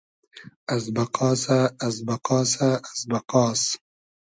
[0.75, 3.63] از بئقاسۂ از بئقاسۂ از بئقاس